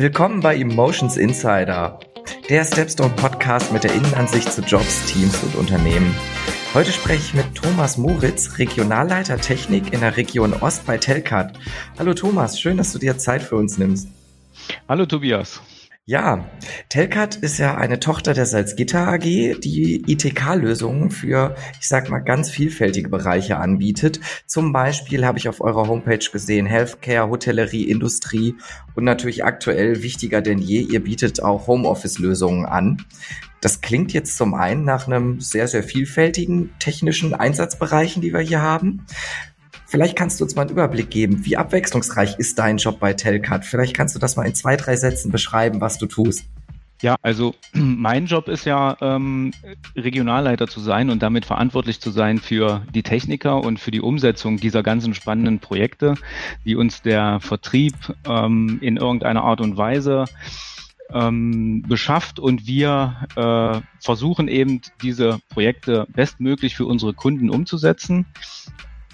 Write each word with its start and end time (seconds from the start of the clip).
Willkommen 0.00 0.38
bei 0.38 0.54
Emotions 0.54 1.16
Insider, 1.16 1.98
der 2.48 2.64
Stepstone 2.64 3.12
Podcast 3.16 3.72
mit 3.72 3.82
der 3.82 3.92
Innenansicht 3.92 4.52
zu 4.52 4.60
Jobs, 4.60 5.06
Teams 5.06 5.42
und 5.42 5.56
Unternehmen. 5.56 6.14
Heute 6.72 6.92
spreche 6.92 7.20
ich 7.20 7.34
mit 7.34 7.52
Thomas 7.56 7.98
Moritz, 7.98 8.58
Regionalleiter 8.58 9.38
Technik 9.38 9.92
in 9.92 9.98
der 9.98 10.16
Region 10.16 10.52
Ost 10.52 10.86
bei 10.86 10.98
Telcat. 10.98 11.58
Hallo 11.98 12.14
Thomas, 12.14 12.60
schön, 12.60 12.76
dass 12.76 12.92
du 12.92 13.00
dir 13.00 13.18
Zeit 13.18 13.42
für 13.42 13.56
uns 13.56 13.76
nimmst. 13.76 14.06
Hallo 14.88 15.04
Tobias. 15.04 15.60
Ja, 16.08 16.48
Telcat 16.88 17.36
ist 17.36 17.58
ja 17.58 17.76
eine 17.76 18.00
Tochter 18.00 18.32
der 18.32 18.46
Salzgitter 18.46 19.08
AG, 19.08 19.24
die 19.60 20.04
ITK-Lösungen 20.06 21.10
für, 21.10 21.54
ich 21.82 21.86
sag 21.86 22.08
mal, 22.08 22.20
ganz 22.20 22.48
vielfältige 22.48 23.10
Bereiche 23.10 23.58
anbietet. 23.58 24.18
Zum 24.46 24.72
Beispiel 24.72 25.26
habe 25.26 25.36
ich 25.36 25.50
auf 25.50 25.60
eurer 25.60 25.86
Homepage 25.86 26.26
gesehen, 26.32 26.64
Healthcare, 26.64 27.28
Hotellerie, 27.28 27.90
Industrie 27.90 28.54
und 28.94 29.04
natürlich 29.04 29.44
aktuell 29.44 30.02
wichtiger 30.02 30.40
denn 30.40 30.60
je, 30.60 30.80
ihr 30.80 31.04
bietet 31.04 31.42
auch 31.42 31.66
Homeoffice-Lösungen 31.66 32.64
an. 32.64 33.04
Das 33.60 33.82
klingt 33.82 34.14
jetzt 34.14 34.38
zum 34.38 34.54
einen 34.54 34.84
nach 34.86 35.08
einem 35.08 35.42
sehr, 35.42 35.68
sehr 35.68 35.82
vielfältigen 35.82 36.70
technischen 36.78 37.34
Einsatzbereichen, 37.34 38.22
die 38.22 38.32
wir 38.32 38.40
hier 38.40 38.62
haben. 38.62 39.04
Vielleicht 39.88 40.16
kannst 40.16 40.38
du 40.38 40.44
uns 40.44 40.54
mal 40.54 40.62
einen 40.62 40.70
Überblick 40.70 41.08
geben, 41.08 41.46
wie 41.46 41.56
abwechslungsreich 41.56 42.38
ist 42.38 42.58
dein 42.58 42.76
Job 42.76 43.00
bei 43.00 43.14
Telcat? 43.14 43.64
Vielleicht 43.64 43.96
kannst 43.96 44.14
du 44.14 44.18
das 44.18 44.36
mal 44.36 44.44
in 44.44 44.54
zwei, 44.54 44.76
drei 44.76 44.96
Sätzen 44.96 45.32
beschreiben, 45.32 45.80
was 45.80 45.96
du 45.96 46.04
tust. 46.04 46.44
Ja, 47.00 47.16
also 47.22 47.54
mein 47.72 48.26
Job 48.26 48.48
ist 48.48 48.66
ja, 48.66 48.98
ähm, 49.00 49.52
Regionalleiter 49.96 50.68
zu 50.68 50.80
sein 50.80 51.08
und 51.08 51.22
damit 51.22 51.46
verantwortlich 51.46 52.00
zu 52.00 52.10
sein 52.10 52.38
für 52.38 52.82
die 52.94 53.02
Techniker 53.02 53.64
und 53.64 53.80
für 53.80 53.90
die 53.90 54.02
Umsetzung 54.02 54.58
dieser 54.58 54.82
ganzen 54.82 55.14
spannenden 55.14 55.58
Projekte, 55.58 56.16
die 56.66 56.76
uns 56.76 57.00
der 57.00 57.40
Vertrieb 57.40 57.94
ähm, 58.26 58.80
in 58.82 58.98
irgendeiner 58.98 59.42
Art 59.42 59.62
und 59.62 59.78
Weise 59.78 60.26
ähm, 61.10 61.82
beschafft 61.88 62.38
und 62.38 62.66
wir 62.66 63.26
äh, 63.36 63.80
versuchen 64.04 64.48
eben 64.48 64.82
diese 65.00 65.38
Projekte 65.48 66.06
bestmöglich 66.12 66.76
für 66.76 66.84
unsere 66.84 67.14
Kunden 67.14 67.48
umzusetzen. 67.48 68.26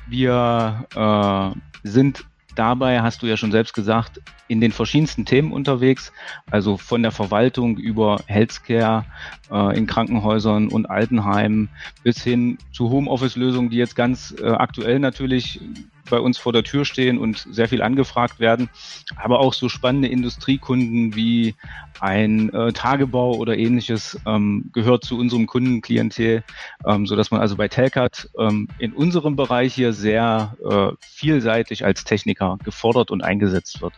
Wir 0.07 0.87
äh, 0.95 1.89
sind 1.89 2.25
dabei, 2.55 3.03
hast 3.03 3.23
du 3.23 3.27
ja 3.27 3.37
schon 3.37 3.53
selbst 3.53 3.75
gesagt, 3.75 4.21
in 4.49 4.61
den 4.61 4.73
verschiedensten 4.73 5.25
Themen 5.25 5.53
unterwegs, 5.53 6.13
also 6.51 6.77
von 6.77 7.03
der 7.03 7.11
Verwaltung 7.11 7.77
über 7.79 8.21
Healthcare 8.27 9.05
äh, 9.51 9.77
in 9.77 9.87
Krankenhäusern 9.87 10.69
und 10.69 10.89
Altenheimen 10.91 11.69
bis 12.03 12.23
hin 12.23 12.59
zu 12.73 12.91
Homeoffice-Lösungen, 12.91 13.71
die 13.71 13.79
jetzt 13.79 13.97
ganz 13.97 14.35
äh, 14.41 14.47
aktuell 14.47 14.99
natürlich 14.99 15.61
bei 16.09 16.19
uns 16.19 16.39
vor 16.39 16.53
der 16.53 16.63
Tür 16.63 16.85
stehen 16.85 17.19
und 17.19 17.47
sehr 17.51 17.69
viel 17.69 17.83
angefragt 17.83 18.41
werden, 18.41 18.69
aber 19.17 19.41
auch 19.41 19.55
so 19.55 19.69
spannende 19.69 20.09
Industriekunden 20.09 21.15
wie 21.15 21.55
ein 22.01 22.53
äh, 22.53 22.73
Tagebau 22.73 23.35
oder 23.35 23.57
ähnliches 23.57 24.19
ähm, 24.27 24.71
gehört 24.73 25.05
zu 25.05 25.19
unserem 25.19 25.47
Kundenklientel, 25.47 26.45
ähm, 26.87 27.07
so 27.07 27.17
dass 27.17 27.31
man 27.31 27.41
also 27.41 27.57
bei 27.57 27.69
Telcat 27.69 28.29
ähm, 28.39 28.69
in 28.79 28.93
unserem 28.93 29.37
Bereich 29.37 29.75
hier 29.75 29.93
sehr 29.93 30.57
äh, 30.69 30.89
vielseitig 31.01 31.85
als 31.85 32.05
Techniker 32.05 32.59
gefordert 32.65 33.11
und 33.11 33.23
eingesetzt 33.23 33.81
wird. 33.81 33.95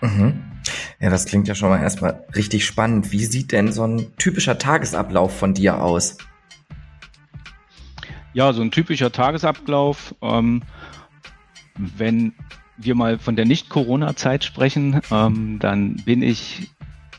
Mhm. 0.00 0.42
Ja, 1.00 1.10
das 1.10 1.26
klingt 1.26 1.48
ja 1.48 1.54
schon 1.54 1.68
mal 1.68 1.82
erstmal 1.82 2.24
richtig 2.34 2.64
spannend. 2.64 3.12
Wie 3.12 3.24
sieht 3.24 3.52
denn 3.52 3.72
so 3.72 3.84
ein 3.84 4.16
typischer 4.18 4.58
Tagesablauf 4.58 5.36
von 5.36 5.54
dir 5.54 5.82
aus? 5.82 6.18
Ja, 8.34 8.52
so 8.52 8.62
ein 8.62 8.70
typischer 8.70 9.12
Tagesablauf. 9.12 10.14
Ähm, 10.22 10.62
wenn 11.76 12.32
wir 12.76 12.94
mal 12.94 13.18
von 13.18 13.36
der 13.36 13.44
Nicht-Corona-Zeit 13.44 14.44
sprechen, 14.44 15.00
ähm, 15.10 15.58
dann 15.58 15.96
bin 16.04 16.22
ich 16.22 16.70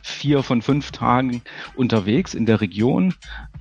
vier 0.02 0.42
von 0.42 0.60
fünf 0.60 0.90
Tagen 0.90 1.42
unterwegs 1.76 2.34
in 2.34 2.44
der 2.44 2.60
Region. 2.60 3.14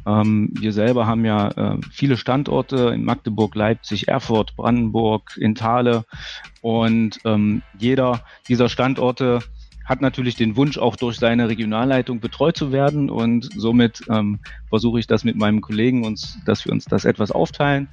Ähm, 0.06 0.50
wir 0.60 0.74
selber 0.74 1.08
haben 1.08 1.24
ja 1.24 1.48
äh, 1.50 1.78
viele 1.90 2.18
Standorte 2.18 2.92
in 2.94 3.06
Magdeburg, 3.06 3.56
Leipzig, 3.56 4.10
Erfurt, 4.10 4.56
Brandenburg, 4.58 5.38
in 5.38 5.56
Thale. 5.56 6.04
Und 6.62 7.20
ähm, 7.24 7.62
jeder 7.80 8.26
dieser 8.50 8.68
Standorte 8.68 9.40
hat 9.86 10.02
natürlich 10.02 10.36
den 10.36 10.56
Wunsch, 10.56 10.78
auch 10.78 10.96
durch 10.96 11.18
seine 11.18 11.50
Regionalleitung 11.50 12.20
betreut 12.20 12.58
zu 12.58 12.74
werden. 12.74 13.10
Und 13.10 13.50
somit 13.56 14.02
ähm, 14.10 14.40
versuche 14.68 15.00
ich 15.00 15.08
das 15.08 15.24
mit 15.24 15.38
meinem 15.38 15.62
Kollegen 15.62 16.06
uns, 16.06 16.40
dass 16.46 16.66
wir 16.66 16.74
uns 16.74 16.86
das 16.86 17.06
etwas 17.06 17.32
aufteilen. 17.32 17.88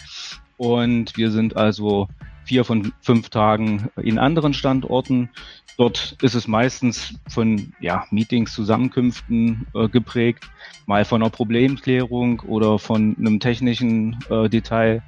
Und 0.56 1.16
wir 1.16 1.30
sind 1.30 1.56
also 1.56 2.08
vier 2.50 2.64
von 2.64 2.92
fünf 3.00 3.28
Tagen 3.28 3.90
in 4.02 4.18
anderen 4.18 4.54
Standorten. 4.54 5.30
Dort 5.78 6.16
ist 6.20 6.34
es 6.34 6.48
meistens 6.48 7.14
von 7.28 7.72
ja, 7.78 8.06
Meetings, 8.10 8.52
Zusammenkünften 8.54 9.68
äh, 9.72 9.88
geprägt, 9.88 10.50
mal 10.84 11.04
von 11.04 11.22
einer 11.22 11.30
Problemklärung 11.30 12.40
oder 12.40 12.80
von 12.80 13.14
einem 13.16 13.38
technischen 13.38 14.18
äh, 14.30 14.48
Detail, 14.48 15.00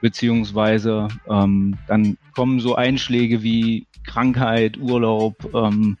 beziehungsweise 0.00 1.08
ähm, 1.28 1.76
dann 1.88 2.18
kommen 2.36 2.60
so 2.60 2.76
Einschläge 2.76 3.42
wie 3.42 3.88
Krankheit, 4.04 4.78
Urlaub, 4.78 5.34
ähm, 5.56 5.98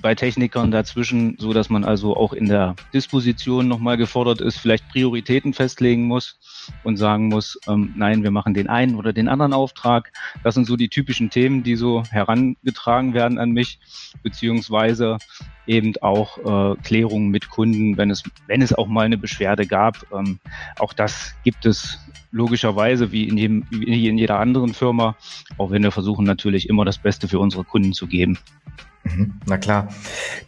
bei 0.00 0.14
Technikern 0.14 0.70
dazwischen, 0.70 1.36
so 1.38 1.52
dass 1.52 1.70
man 1.70 1.84
also 1.84 2.16
auch 2.16 2.32
in 2.32 2.46
der 2.46 2.76
Disposition 2.92 3.68
nochmal 3.68 3.96
gefordert 3.96 4.40
ist, 4.40 4.58
vielleicht 4.58 4.88
Prioritäten 4.88 5.54
festlegen 5.54 6.04
muss 6.04 6.38
und 6.84 6.96
sagen 6.96 7.28
muss, 7.28 7.58
ähm, 7.68 7.92
nein, 7.96 8.22
wir 8.22 8.30
machen 8.30 8.54
den 8.54 8.68
einen 8.68 8.96
oder 8.96 9.12
den 9.12 9.28
anderen 9.28 9.52
Auftrag. 9.52 10.12
Das 10.42 10.54
sind 10.54 10.66
so 10.66 10.76
die 10.76 10.88
typischen 10.88 11.30
Themen, 11.30 11.62
die 11.62 11.76
so 11.76 12.02
herangetragen 12.10 13.14
werden 13.14 13.38
an 13.38 13.50
mich, 13.50 13.78
beziehungsweise 14.22 15.18
eben 15.66 15.94
auch 16.00 16.38
äh, 16.38 16.76
Klärungen 16.82 17.28
mit 17.28 17.48
Kunden, 17.50 17.96
wenn 17.96 18.10
es, 18.10 18.24
wenn 18.46 18.62
es 18.62 18.72
auch 18.72 18.88
mal 18.88 19.04
eine 19.04 19.18
Beschwerde 19.18 19.66
gab. 19.66 20.06
Ähm, 20.12 20.40
auch 20.78 20.92
das 20.92 21.34
gibt 21.44 21.66
es 21.66 21.98
logischerweise 22.32 23.12
wie 23.12 23.28
in, 23.28 23.36
jedem, 23.36 23.66
wie 23.70 24.08
in 24.08 24.18
jeder 24.18 24.38
anderen 24.38 24.74
Firma, 24.74 25.16
auch 25.58 25.70
wenn 25.70 25.82
wir 25.82 25.90
versuchen 25.90 26.24
natürlich 26.24 26.68
immer 26.68 26.84
das 26.84 26.98
Beste 26.98 27.28
für 27.28 27.38
unsere 27.38 27.64
Kunden 27.64 27.92
zu 27.92 28.06
geben. 28.06 28.38
Mhm. 29.16 29.34
Na 29.46 29.58
klar. 29.58 29.88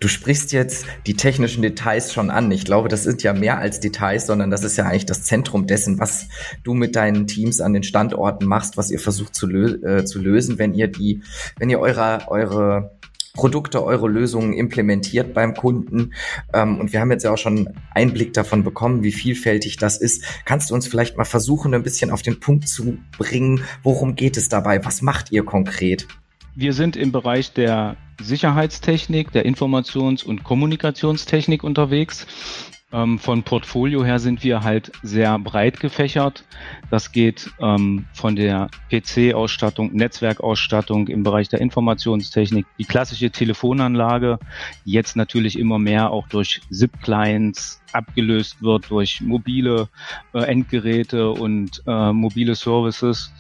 Du 0.00 0.08
sprichst 0.08 0.52
jetzt 0.52 0.86
die 1.06 1.14
technischen 1.14 1.62
Details 1.62 2.12
schon 2.12 2.30
an. 2.30 2.50
Ich 2.50 2.64
glaube, 2.64 2.88
das 2.88 3.04
sind 3.04 3.22
ja 3.22 3.32
mehr 3.32 3.58
als 3.58 3.80
Details, 3.80 4.26
sondern 4.26 4.50
das 4.50 4.64
ist 4.64 4.76
ja 4.76 4.84
eigentlich 4.84 5.06
das 5.06 5.22
Zentrum 5.24 5.66
dessen, 5.66 5.98
was 5.98 6.28
du 6.62 6.74
mit 6.74 6.96
deinen 6.96 7.26
Teams 7.26 7.60
an 7.60 7.72
den 7.72 7.82
Standorten 7.82 8.46
machst, 8.46 8.76
was 8.76 8.90
ihr 8.90 9.00
versucht 9.00 9.34
zu, 9.34 9.46
lö 9.46 9.78
äh, 9.84 10.04
zu 10.04 10.18
lösen, 10.18 10.58
wenn 10.58 10.74
ihr 10.74 10.88
die, 10.88 11.22
wenn 11.58 11.70
ihr 11.70 11.80
eure, 11.80 12.28
eure 12.28 12.92
Produkte, 13.34 13.82
eure 13.82 14.08
Lösungen 14.08 14.52
implementiert 14.52 15.32
beim 15.32 15.54
Kunden. 15.54 16.12
Ähm, 16.52 16.78
und 16.78 16.92
wir 16.92 17.00
haben 17.00 17.10
jetzt 17.10 17.22
ja 17.22 17.32
auch 17.32 17.38
schon 17.38 17.70
Einblick 17.94 18.34
davon 18.34 18.62
bekommen, 18.62 19.02
wie 19.02 19.12
vielfältig 19.12 19.78
das 19.78 19.96
ist. 19.96 20.24
Kannst 20.44 20.70
du 20.70 20.74
uns 20.74 20.86
vielleicht 20.86 21.16
mal 21.16 21.24
versuchen, 21.24 21.72
ein 21.74 21.82
bisschen 21.82 22.10
auf 22.10 22.22
den 22.22 22.40
Punkt 22.40 22.68
zu 22.68 22.98
bringen, 23.16 23.64
worum 23.82 24.16
geht 24.16 24.36
es 24.36 24.48
dabei? 24.48 24.84
Was 24.84 25.00
macht 25.00 25.32
ihr 25.32 25.44
konkret? 25.44 26.06
Wir 26.54 26.74
sind 26.74 26.96
im 26.96 27.12
Bereich 27.12 27.54
der 27.54 27.96
Sicherheitstechnik, 28.20 29.32
der 29.32 29.46
Informations- 29.46 30.24
und 30.24 30.44
Kommunikationstechnik 30.44 31.64
unterwegs. 31.64 32.26
Ähm, 32.92 33.18
von 33.18 33.42
Portfolio 33.42 34.04
her 34.04 34.18
sind 34.18 34.44
wir 34.44 34.62
halt 34.62 34.92
sehr 35.02 35.38
breit 35.38 35.80
gefächert. 35.80 36.44
Das 36.90 37.10
geht 37.10 37.50
ähm, 37.58 38.04
von 38.12 38.36
der 38.36 38.68
PC-Ausstattung, 38.90 39.94
Netzwerkausstattung 39.94 41.08
im 41.08 41.22
Bereich 41.22 41.48
der 41.48 41.60
Informationstechnik, 41.60 42.66
die 42.78 42.84
klassische 42.84 43.30
Telefonanlage, 43.30 44.38
jetzt 44.84 45.16
natürlich 45.16 45.58
immer 45.58 45.78
mehr 45.78 46.10
auch 46.10 46.28
durch 46.28 46.60
SIP-Clients 46.68 47.81
abgelöst 47.94 48.62
wird, 48.62 48.90
durch 48.90 49.20
mobile 49.20 49.88
äh, 50.34 50.40
Endgeräte 50.40 51.30
und 51.30 51.82
äh, 51.86 52.12
mobile 52.12 52.54
Services 52.54 53.32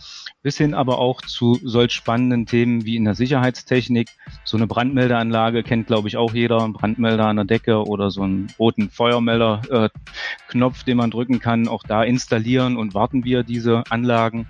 bis 0.42 0.58
hin 0.58 0.74
aber 0.74 0.98
auch 0.98 1.22
zu 1.22 1.58
solch 1.62 1.92
spannenden 1.92 2.46
Themen 2.46 2.84
wie 2.84 2.96
in 2.96 3.04
der 3.04 3.14
Sicherheitstechnik. 3.14 4.08
So 4.44 4.56
eine 4.56 4.66
Brandmeldeanlage 4.66 5.62
kennt, 5.62 5.86
glaube 5.86 6.08
ich, 6.08 6.16
auch 6.16 6.34
jeder. 6.34 6.62
Ein 6.62 6.72
Brandmelder 6.72 7.26
an 7.26 7.36
der 7.36 7.44
Decke 7.44 7.84
oder 7.84 8.10
so 8.10 8.22
einen 8.22 8.48
roten 8.58 8.90
Feuermelder-Knopf, 8.90 10.80
äh, 10.80 10.84
den 10.84 10.96
man 10.96 11.10
drücken 11.10 11.38
kann. 11.38 11.68
Auch 11.68 11.84
da 11.84 12.02
installieren 12.02 12.76
und 12.76 12.94
warten 12.94 13.24
wir 13.24 13.44
diese 13.44 13.84
Anlagen. 13.88 14.46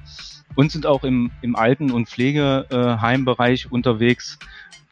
Und 0.54 0.72
sind 0.72 0.86
auch 0.86 1.04
im, 1.04 1.30
im 1.42 1.56
Alten- 1.56 1.90
und 1.90 2.08
Pflegeheimbereich 2.08 3.70
unterwegs, 3.70 4.38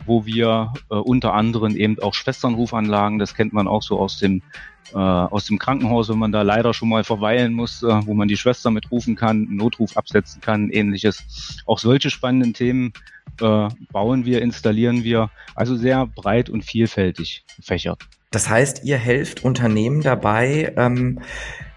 wo 0.06 0.25
wir 0.25 0.73
äh, 0.90 0.94
unter 0.94 1.34
anderem 1.34 1.76
eben 1.76 1.99
auch 2.00 2.14
Schwesternrufanlagen, 2.14 3.19
das 3.19 3.34
kennt 3.34 3.52
man 3.52 3.69
auch 3.69 3.82
so 3.82 3.99
aus 3.99 4.19
dem 4.19 4.43
äh, 4.92 4.96
aus 4.96 5.46
dem 5.46 5.58
Krankenhaus, 5.58 6.08
wenn 6.08 6.19
man 6.19 6.32
da 6.32 6.42
leider 6.42 6.75
schon 6.75 6.88
mal 6.88 7.04
verweilen 7.04 7.52
muss, 7.52 7.82
äh, 7.82 8.06
wo 8.06 8.14
man 8.14 8.28
die 8.28 8.37
Schwester 8.37 8.70
mitrufen 8.70 9.16
kann, 9.16 9.46
einen 9.46 9.56
Notruf 9.56 9.96
absetzen 9.96 10.40
kann, 10.40 10.70
ähnliches. 10.70 11.62
Auch 11.66 11.78
solche 11.78 12.10
spannenden 12.10 12.54
Themen 12.54 12.92
äh, 13.40 13.69
bauen 13.92 14.25
wir, 14.25 14.42
installieren 14.42 15.04
wir, 15.04 15.31
also 15.54 15.76
sehr 15.76 16.06
breit 16.06 16.50
und 16.50 16.64
vielfältig 16.64 17.44
gefächert. 17.56 18.02
Das 18.31 18.48
heißt, 18.48 18.84
ihr 18.84 18.96
helft 18.96 19.44
Unternehmen 19.44 20.02
dabei, 20.02 20.72
ähm, 20.76 21.20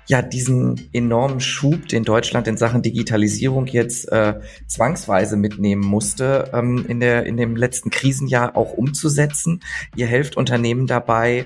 ja 0.08 0.22
diesen 0.22 0.90
enormen 0.94 1.40
Schub, 1.40 1.88
den 1.88 2.04
Deutschland 2.04 2.48
in 2.48 2.58
Sachen 2.58 2.82
Digitalisierung 2.82 3.68
jetzt 3.68 4.12
äh, 4.12 4.40
zwangsweise 4.68 5.38
mitnehmen 5.38 5.82
musste, 5.82 6.52
ähm, 6.54 6.86
in 6.88 7.00
der 7.00 7.26
in 7.26 7.38
dem 7.38 7.56
letzten 7.56 7.90
Krisenjahr 7.90 8.56
auch 8.56 8.74
umzusetzen. 8.74 9.62
Ihr 9.96 10.08
helft 10.08 10.38
Unternehmen 10.38 10.88
dabei. 10.88 11.46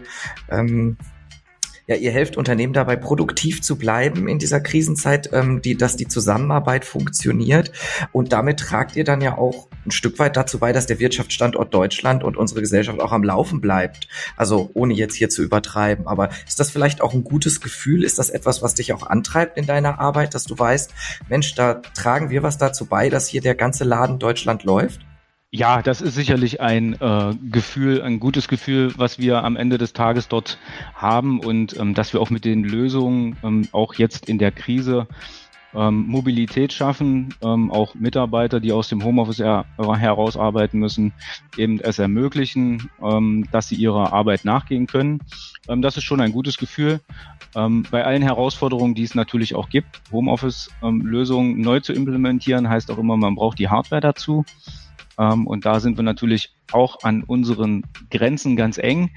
Ähm, 0.50 0.98
ja, 1.88 1.96
ihr 1.96 2.12
helft 2.12 2.36
Unternehmen 2.36 2.74
dabei, 2.74 2.98
produktiv 2.98 3.62
zu 3.62 3.78
bleiben 3.78 4.28
in 4.28 4.40
dieser 4.40 4.60
Krisenzeit, 4.60 5.30
ähm, 5.32 5.62
die, 5.62 5.78
dass 5.78 5.96
die 5.96 6.08
Zusammenarbeit 6.08 6.84
funktioniert. 6.84 7.72
Und 8.12 8.34
damit 8.34 8.60
tragt 8.60 8.98
ihr 8.98 9.06
dann 9.06 9.22
ja 9.22 9.38
auch 9.38 9.70
ein 9.86 9.92
Stück 9.92 10.20
weit 10.20 10.36
dazu 10.36 10.60
bei, 10.60 10.74
dass 10.74 10.86
der 10.86 11.00
Wirtschaftsstandort 11.00 11.74
Deutschland 11.74 12.26
und 12.26 12.36
unsere 12.36 12.60
Gesellschaft 12.60 13.00
auch 13.00 13.14
am 13.14 13.24
Laufen 13.24 13.62
bleibt. 13.62 14.10
Also 14.36 14.70
ohne 14.74 14.94
jetzt 14.94 15.16
hier 15.16 15.30
zu 15.30 15.42
übertreiben. 15.42 16.08
Aber 16.08 16.30
ist 16.46 16.60
das 16.60 16.72
vielleicht 16.72 17.02
auch 17.02 17.14
ein 17.14 17.24
gutes 17.24 17.62
Gefühl? 17.62 18.04
Ist 18.04 18.20
das 18.20 18.30
etwas, 18.30 18.62
was 18.62 18.76
dich 18.76 18.92
auch 18.92 19.08
antreibt 19.08 19.58
in 19.58 19.66
deiner 19.66 19.98
Arbeit, 20.00 20.34
dass 20.34 20.44
du 20.44 20.60
weißt, 20.60 20.94
Mensch, 21.30 21.56
da 21.56 21.76
tragen 21.76 22.30
wir 22.30 22.44
was 22.44 22.58
dazu 22.58 22.86
bei, 22.86 23.10
dass 23.10 23.30
hier 23.30 23.42
der 23.42 23.56
ganze 23.56 23.86
Laden 23.86 24.20
Deutschland 24.20 24.66
läuft? 24.66 25.07
Ja, 25.50 25.82
das 25.82 26.02
ist 26.02 26.16
sicherlich 26.16 26.60
ein 26.60 26.94
äh, 27.00 27.34
Gefühl, 27.50 28.02
ein 28.02 28.20
gutes 28.20 28.50
Gefühl, 28.50 28.92
was 28.98 29.18
wir 29.18 29.46
am 29.46 29.56
Ende 29.56 29.78
des 29.78 29.94
Tages 29.94 30.28
dort 30.28 30.58
haben 30.94 31.40
und 31.40 31.78
ähm, 31.80 31.94
dass 31.94 32.12
wir 32.12 32.20
auch 32.20 32.30
mit 32.30 32.44
den 32.44 32.66
Lösungen 32.66 33.38
ähm, 33.44 33.66
auch 33.72 33.94
jetzt 33.94 34.28
in 34.28 34.40
der 34.40 34.52
Krise 34.52 35.08
ähm, 35.74 36.06
Mobilität 36.06 36.74
schaffen, 36.74 37.34
ähm, 37.42 37.72
auch 37.72 37.96
Mitarbeiter, 37.96 38.60
die 38.60 38.74
aus 38.74 38.90
dem 38.90 39.06
Homeoffice 39.06 39.40
her 39.40 39.66
herausarbeiten 39.78 40.82
müssen, 40.82 41.14
eben 41.56 41.80
es 41.80 41.98
ermöglichen, 41.98 42.90
ähm, 43.02 43.48
dass 43.50 43.70
sie 43.70 43.76
ihrer 43.76 44.12
Arbeit 44.12 44.44
nachgehen 44.44 44.86
können. 44.86 45.22
Ähm, 45.70 45.82
das 45.82 45.96
ist 45.96 46.04
schon 46.04 46.20
ein 46.20 46.34
gutes 46.34 46.58
Gefühl. 46.58 47.00
Ähm, 47.56 47.86
bei 47.90 48.04
allen 48.04 48.22
Herausforderungen, 48.22 48.96
die 48.96 49.04
es 49.04 49.16
natürlich 49.16 49.56
auch 49.56 49.70
gibt, 49.70 50.02
Homeoffice-Lösungen 50.12 51.62
neu 51.62 51.80
zu 51.80 51.94
implementieren, 51.94 52.68
heißt 52.68 52.92
auch 52.92 52.98
immer, 52.98 53.16
man 53.16 53.36
braucht 53.36 53.60
die 53.60 53.70
Hardware 53.70 54.02
dazu. 54.02 54.44
Ähm, 55.18 55.48
und 55.48 55.66
da 55.66 55.80
sind 55.80 55.98
wir 55.98 56.04
natürlich 56.04 56.56
auch 56.72 57.04
an 57.04 57.24
unseren 57.24 57.84
Grenzen 58.12 58.56
ganz 58.56 58.78
eng 58.78 59.12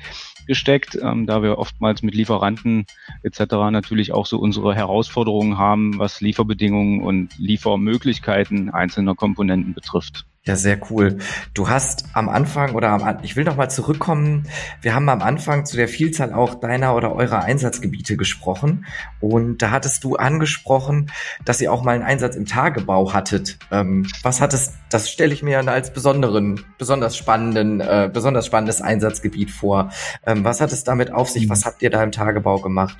gesteckt, 0.46 0.98
ähm, 1.00 1.26
da 1.26 1.42
wir 1.42 1.58
oftmals 1.58 2.02
mit 2.02 2.14
Lieferanten 2.14 2.86
etc. 3.22 3.40
natürlich 3.70 4.12
auch 4.12 4.26
so 4.26 4.38
unsere 4.38 4.74
Herausforderungen 4.74 5.58
haben, 5.58 5.98
was 5.98 6.20
Lieferbedingungen 6.20 7.02
und 7.02 7.38
Liefermöglichkeiten 7.38 8.70
einzelner 8.70 9.14
Komponenten 9.14 9.74
betrifft. 9.74 10.26
Ja, 10.46 10.56
sehr 10.56 10.80
cool. 10.90 11.18
Du 11.52 11.68
hast 11.68 12.06
am 12.14 12.30
Anfang 12.30 12.74
oder 12.74 12.88
am, 12.88 13.18
ich 13.22 13.36
will 13.36 13.44
noch 13.44 13.56
mal 13.56 13.68
zurückkommen. 13.68 14.48
Wir 14.80 14.94
haben 14.94 15.06
am 15.10 15.20
Anfang 15.20 15.66
zu 15.66 15.76
der 15.76 15.86
Vielzahl 15.86 16.32
auch 16.32 16.54
deiner 16.54 16.96
oder 16.96 17.14
eurer 17.14 17.44
Einsatzgebiete 17.44 18.16
gesprochen 18.16 18.86
und 19.20 19.60
da 19.60 19.70
hattest 19.70 20.02
du 20.02 20.16
angesprochen, 20.16 21.12
dass 21.44 21.60
ihr 21.60 21.70
auch 21.70 21.82
mal 21.82 21.94
einen 21.94 22.04
Einsatz 22.04 22.36
im 22.36 22.46
Tagebau 22.46 23.12
hattet. 23.12 23.58
Ähm, 23.70 24.06
was 24.22 24.40
hattest? 24.40 24.76
Das 24.88 25.10
stelle 25.10 25.34
ich 25.34 25.42
mir 25.42 25.60
als 25.68 25.92
besonderen, 25.92 26.64
besonders 26.78 27.18
spannenden, 27.18 27.82
äh, 27.82 28.08
besonders 28.10 28.46
spannendes 28.46 28.80
Einsatzgebiet 28.80 29.50
vor. 29.50 29.90
Ähm, 30.24 30.42
was 30.42 30.62
hat 30.62 30.72
es 30.72 30.84
damit 30.84 31.12
auf 31.12 31.28
sich? 31.28 31.50
Was 31.50 31.66
habt 31.66 31.82
ihr 31.82 31.90
da 31.90 32.02
im 32.02 32.12
Tagebau 32.12 32.60
gemacht? 32.60 32.96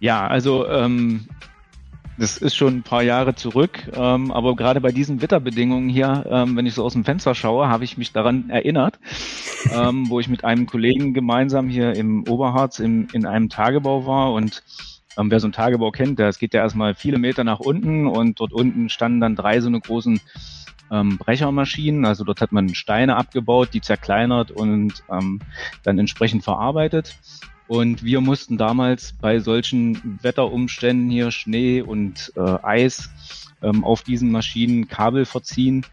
Ja, 0.00 0.26
also 0.26 0.66
ähm, 0.66 1.28
das 2.16 2.36
ist 2.36 2.54
schon 2.54 2.78
ein 2.78 2.82
paar 2.82 3.02
Jahre 3.02 3.34
zurück, 3.34 3.90
ähm, 3.94 4.30
aber 4.30 4.54
gerade 4.56 4.80
bei 4.80 4.92
diesen 4.92 5.20
Wetterbedingungen 5.20 5.88
hier, 5.88 6.24
ähm, 6.28 6.56
wenn 6.56 6.66
ich 6.66 6.74
so 6.74 6.84
aus 6.84 6.92
dem 6.92 7.04
Fenster 7.04 7.34
schaue, 7.34 7.68
habe 7.68 7.84
ich 7.84 7.98
mich 7.98 8.12
daran 8.12 8.50
erinnert, 8.50 8.98
ähm, 9.72 10.08
wo 10.08 10.20
ich 10.20 10.28
mit 10.28 10.44
einem 10.44 10.66
Kollegen 10.66 11.14
gemeinsam 11.14 11.68
hier 11.68 11.94
im 11.94 12.28
Oberharz 12.28 12.78
im, 12.78 13.08
in 13.12 13.26
einem 13.26 13.48
Tagebau 13.48 14.06
war 14.06 14.32
und 14.32 14.62
ähm, 15.16 15.30
wer 15.30 15.40
so 15.40 15.46
einen 15.46 15.52
Tagebau 15.52 15.90
kennt, 15.90 16.18
das 16.18 16.38
geht 16.38 16.54
ja 16.54 16.62
erstmal 16.62 16.94
viele 16.94 17.18
Meter 17.18 17.44
nach 17.44 17.60
unten 17.60 18.06
und 18.06 18.40
dort 18.40 18.52
unten 18.52 18.88
standen 18.88 19.20
dann 19.20 19.36
drei 19.36 19.60
so 19.60 19.68
eine 19.68 19.80
großen 19.80 20.20
ähm, 20.90 21.18
Brechermaschinen. 21.18 22.04
Also 22.04 22.24
dort 22.24 22.40
hat 22.40 22.52
man 22.52 22.74
Steine 22.74 23.16
abgebaut, 23.16 23.70
die 23.72 23.80
zerkleinert 23.80 24.50
und 24.50 25.02
ähm, 25.10 25.40
dann 25.82 25.98
entsprechend 25.98 26.44
verarbeitet. 26.44 27.16
Und 27.66 28.04
wir 28.04 28.20
mussten 28.20 28.58
damals 28.58 29.14
bei 29.14 29.40
solchen 29.40 30.18
Wetterumständen 30.22 31.08
hier 31.08 31.30
Schnee 31.30 31.80
und 31.80 32.32
äh, 32.36 32.40
Eis 32.62 33.08
ähm, 33.62 33.84
auf 33.84 34.02
diesen 34.02 34.30
Maschinen 34.30 34.88
Kabel 34.88 35.24
verziehen, 35.24 35.86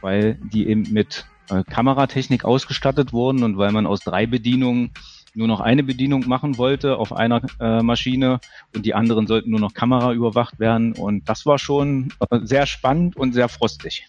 weil 0.00 0.38
die 0.52 0.68
eben 0.68 0.90
mit 0.90 1.26
äh, 1.50 1.62
Kameratechnik 1.64 2.44
ausgestattet 2.44 3.12
wurden 3.12 3.42
und 3.42 3.58
weil 3.58 3.72
man 3.72 3.86
aus 3.86 4.00
drei 4.00 4.26
Bedienungen 4.26 4.90
nur 5.34 5.48
noch 5.48 5.60
eine 5.60 5.82
Bedienung 5.82 6.26
machen 6.26 6.58
wollte 6.58 6.96
auf 6.96 7.12
einer 7.12 7.42
äh, 7.60 7.82
Maschine 7.82 8.40
und 8.74 8.84
die 8.86 8.94
anderen 8.94 9.26
sollten 9.26 9.50
nur 9.50 9.60
noch 9.60 9.74
Kamera 9.74 10.12
überwacht 10.12 10.58
werden. 10.58 10.94
Und 10.94 11.28
das 11.28 11.46
war 11.46 11.58
schon 11.58 12.12
äh, 12.30 12.40
sehr 12.42 12.66
spannend 12.66 13.16
und 13.16 13.34
sehr 13.34 13.48
frostig. 13.48 14.06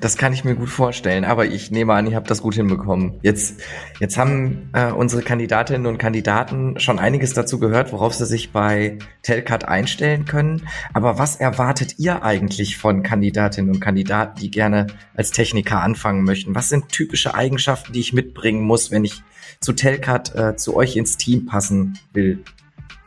Das 0.00 0.16
kann 0.16 0.32
ich 0.32 0.44
mir 0.44 0.54
gut 0.54 0.68
vorstellen, 0.68 1.24
aber 1.24 1.46
ich 1.46 1.70
nehme 1.70 1.94
an, 1.94 2.06
ihr 2.06 2.16
habt 2.16 2.30
das 2.30 2.42
gut 2.42 2.54
hinbekommen. 2.54 3.14
Jetzt, 3.22 3.60
jetzt 3.98 4.16
haben 4.16 4.70
äh, 4.72 4.92
unsere 4.92 5.22
Kandidatinnen 5.22 5.86
und 5.86 5.98
Kandidaten 5.98 6.78
schon 6.78 6.98
einiges 6.98 7.34
dazu 7.34 7.58
gehört, 7.58 7.92
worauf 7.92 8.14
sie 8.14 8.26
sich 8.26 8.52
bei 8.52 8.98
Telcat 9.22 9.66
einstellen 9.66 10.24
können. 10.24 10.68
Aber 10.94 11.18
was 11.18 11.36
erwartet 11.36 11.98
ihr 11.98 12.22
eigentlich 12.22 12.76
von 12.76 13.02
Kandidatinnen 13.02 13.74
und 13.74 13.80
Kandidaten, 13.80 14.38
die 14.40 14.50
gerne 14.50 14.86
als 15.14 15.32
Techniker 15.32 15.82
anfangen 15.82 16.22
möchten? 16.24 16.54
Was 16.54 16.68
sind 16.68 16.90
typische 16.90 17.34
Eigenschaften, 17.34 17.92
die 17.92 18.00
ich 18.00 18.12
mitbringen 18.12 18.62
muss, 18.62 18.90
wenn 18.90 19.04
ich 19.04 19.22
zu 19.60 19.72
Telcat, 19.72 20.34
äh, 20.36 20.56
zu 20.56 20.76
euch 20.76 20.96
ins 20.96 21.16
Team 21.16 21.46
passen 21.46 21.98
will? 22.12 22.44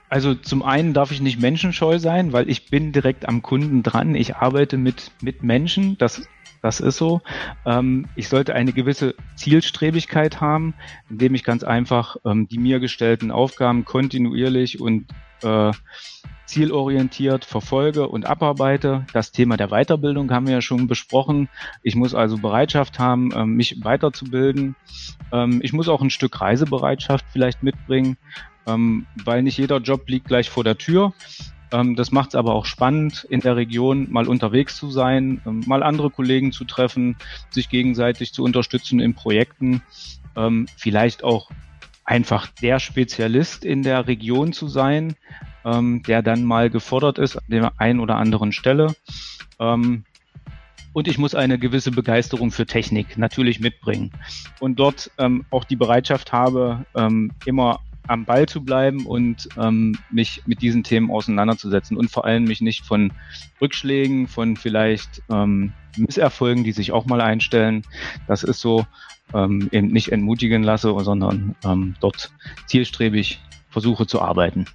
Also 0.10 0.36
zum 0.36 0.62
einen 0.62 0.94
darf 0.94 1.12
ich 1.12 1.22
nicht 1.22 1.40
menschenscheu 1.40 1.98
sein, 1.98 2.34
weil 2.34 2.50
ich 2.50 2.70
bin 2.70 2.92
direkt 2.92 3.30
am 3.30 3.42
Kunden 3.42 3.82
dran. 3.82 4.14
Ich 4.14 4.36
arbeite 4.36 4.76
mit, 4.76 5.12
mit 5.22 5.42
Menschen. 5.42 5.98
Das 5.98 6.28
das 6.62 6.80
ist 6.80 6.98
so. 6.98 7.22
Ähm, 7.66 8.08
ich 8.16 8.30
sollte 8.30 8.54
eine 8.54 8.74
gewisse 8.74 9.16
Zielstrebigkeit 9.36 10.42
haben, 10.42 10.74
indem 11.10 11.36
ich 11.36 11.44
ganz 11.44 11.64
einfach 11.64 12.18
ähm, 12.26 12.48
die 12.48 12.60
mir 12.60 12.80
gestellten 12.80 13.32
Aufgaben 13.32 13.84
kontinuierlich 13.86 14.80
und 14.80 15.08
äh, 15.44 15.72
zielorientiert 16.46 17.46
verfolge 17.46 18.08
und 18.08 18.26
abarbeite. 18.26 19.06
Das 19.14 19.32
Thema 19.32 19.58
der 19.58 19.70
Weiterbildung 19.70 20.32
haben 20.32 20.48
wir 20.48 20.56
ja 20.56 20.62
schon 20.62 20.88
besprochen. 20.88 21.50
Ich 21.82 21.96
muss 21.96 22.14
also 22.14 22.38
Bereitschaft 22.38 23.00
haben, 23.00 23.32
ähm, 23.34 23.54
mich 23.54 23.84
weiterzubilden. 23.84 24.76
Ich 25.62 25.72
muss 25.72 25.88
auch 25.88 26.02
ein 26.02 26.10
Stück 26.10 26.42
Reisebereitschaft 26.42 27.24
vielleicht 27.32 27.64
mitbringen, 27.64 28.18
weil 28.66 29.44
nicht 29.44 29.58
jeder 29.58 29.78
Job 29.78 30.10
liegt 30.10 30.28
gleich 30.28 30.50
vor 30.50 30.66
der 30.66 30.78
Tür. 30.78 31.14
Ähm, 31.72 31.96
das 31.96 32.12
macht 32.12 32.30
es 32.30 32.36
aber 32.36 32.54
auch 32.54 32.66
spannend, 32.66 33.26
in 33.30 33.40
der 33.40 33.56
Region 33.56 34.12
mal 34.12 34.28
unterwegs 34.28 34.76
zu 34.76 34.92
sein, 34.92 35.42
ähm, 35.46 35.64
mal 35.66 35.84
andere 35.84 36.10
Kollegen 36.10 36.52
zu 36.52 36.66
treffen, 36.66 37.16
sich 37.50 37.70
gegenseitig 37.70 38.34
zu 38.34 38.44
unterstützen 38.44 39.00
in 39.00 39.14
Projekten, 39.14 39.82
ähm, 40.36 40.68
vielleicht 40.76 41.24
auch 41.24 41.50
einfach 42.04 42.48
der 42.62 42.80
Spezialist 42.80 43.64
in 43.64 43.84
der 43.84 44.08
Region 44.08 44.54
zu 44.54 44.68
sein, 44.68 45.16
der 45.64 46.24
dann 46.24 46.44
mal 46.44 46.72
gefordert 46.72 47.20
ist 47.20 47.38
an 47.38 47.44
der 47.48 47.80
einen 47.80 48.00
oder 48.00 48.18
anderen 48.18 48.52
Stelle. 48.52 48.96
Und 49.60 50.06
ich 51.08 51.20
muss 51.20 51.36
eine 51.36 51.60
gewisse 51.60 51.92
Begeisterung 51.92 52.52
für 52.52 52.66
Technik 52.66 53.18
natürlich 53.18 53.60
mitbringen. 53.60 54.12
Und 54.60 54.80
dort 54.80 55.12
auch 55.52 55.64
die 55.64 55.76
Bereitschaft 55.76 56.34
habe, 56.34 56.86
immer 57.46 57.80
am 58.08 58.26
Ball 58.26 58.48
zu 58.48 58.64
bleiben 58.64 59.06
und 59.06 59.50
ähm, 59.58 59.98
mich 60.10 60.44
mit 60.46 60.62
diesen 60.62 60.84
Themen 60.84 61.12
auseinanderzusetzen 61.12 61.98
und 61.98 62.10
vor 62.10 62.26
allem 62.26 62.46
mich 62.46 62.62
nicht 62.62 62.86
von 62.86 63.14
Rückschlägen, 63.62 64.28
von 64.28 64.58
vielleicht 64.58 65.22
ähm, 65.30 65.74
Misserfolgen, 65.98 66.64
die 66.64 66.72
sich 66.72 66.92
auch 66.92 67.06
mal 67.06 67.22
einstellen, 67.22 67.84
das 68.28 68.44
ist 68.44 68.60
so, 68.60 68.86
ähm, 69.34 69.70
eben 69.72 69.88
nicht 69.88 70.12
entmutigen 70.12 70.64
lasse, 70.64 70.94
sondern 71.00 71.56
ähm, 71.64 71.96
dort 72.00 72.32
zielstrebig 72.66 73.40
versuche 73.70 74.06
zu 74.06 74.22
arbeiten. 74.22 74.66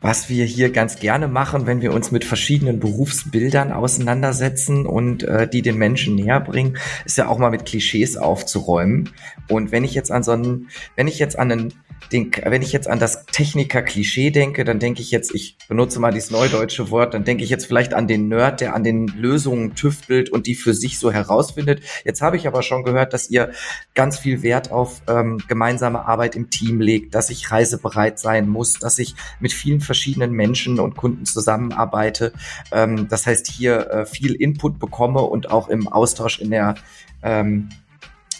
Was 0.00 0.28
wir 0.28 0.44
hier 0.44 0.70
ganz 0.70 0.98
gerne 0.98 1.28
machen, 1.28 1.66
wenn 1.66 1.80
wir 1.80 1.92
uns 1.92 2.10
mit 2.10 2.24
verschiedenen 2.24 2.80
Berufsbildern 2.80 3.72
auseinandersetzen 3.72 4.86
und 4.86 5.22
äh, 5.22 5.48
die 5.48 5.62
den 5.62 5.76
Menschen 5.76 6.14
näher 6.14 6.40
bringen, 6.40 6.78
ist 7.04 7.18
ja 7.18 7.28
auch 7.28 7.38
mal 7.38 7.50
mit 7.50 7.66
Klischees 7.66 8.16
aufzuräumen. 8.16 9.10
Und 9.48 9.72
wenn 9.72 9.84
ich 9.84 9.94
jetzt 9.94 10.10
an 10.10 10.22
so 10.22 10.32
einen, 10.32 10.68
wenn 10.96 11.08
ich 11.08 11.18
jetzt 11.18 11.38
an 11.38 11.52
einen 11.52 11.72
den, 12.12 12.32
wenn 12.44 12.62
ich 12.62 12.72
jetzt 12.72 12.88
an 12.88 12.98
das 12.98 13.26
Techniker-Klischee 13.26 14.30
denke, 14.30 14.64
dann 14.64 14.78
denke 14.80 15.00
ich 15.00 15.10
jetzt, 15.10 15.32
ich 15.34 15.56
benutze 15.68 16.00
mal 16.00 16.12
dieses 16.12 16.30
neudeutsche 16.30 16.90
Wort, 16.90 17.14
dann 17.14 17.24
denke 17.24 17.44
ich 17.44 17.50
jetzt 17.50 17.66
vielleicht 17.66 17.94
an 17.94 18.08
den 18.08 18.28
Nerd, 18.28 18.60
der 18.60 18.74
an 18.74 18.82
den 18.82 19.06
Lösungen 19.06 19.74
tüftelt 19.74 20.30
und 20.30 20.46
die 20.46 20.54
für 20.54 20.74
sich 20.74 20.98
so 20.98 21.12
herausfindet. 21.12 21.82
Jetzt 22.04 22.20
habe 22.20 22.36
ich 22.36 22.46
aber 22.46 22.62
schon 22.62 22.84
gehört, 22.84 23.12
dass 23.12 23.30
ihr 23.30 23.52
ganz 23.94 24.18
viel 24.18 24.42
Wert 24.42 24.72
auf 24.72 25.02
ähm, 25.08 25.40
gemeinsame 25.46 26.06
Arbeit 26.06 26.34
im 26.34 26.50
Team 26.50 26.80
legt, 26.80 27.14
dass 27.14 27.30
ich 27.30 27.50
reisebereit 27.50 28.18
sein 28.18 28.48
muss, 28.48 28.74
dass 28.74 28.98
ich 28.98 29.14
mit 29.38 29.52
vielen 29.60 29.80
verschiedenen 29.80 30.32
Menschen 30.32 30.80
und 30.80 30.96
Kunden 30.96 31.26
zusammenarbeite. 31.26 32.32
Ähm, 32.72 33.08
das 33.08 33.26
heißt, 33.26 33.50
hier 33.50 33.90
äh, 33.90 34.06
viel 34.06 34.34
Input 34.34 34.78
bekomme 34.78 35.20
und 35.20 35.50
auch 35.50 35.68
im 35.68 35.88
Austausch 35.88 36.40
in 36.40 36.50
der 36.50 36.74
ähm, 37.22 37.68